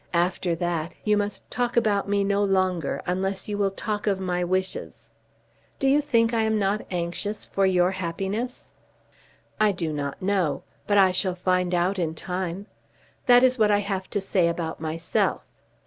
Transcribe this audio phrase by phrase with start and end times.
[0.15, 4.43] After that you must talk about me no longer, unless you will talk of my
[4.43, 5.11] wishes."
[5.77, 8.71] "Do you think I am not anxious for your happiness?"
[9.59, 12.65] "I do not know; but I shall find out in time.
[13.27, 15.43] That is what I have to say about myself.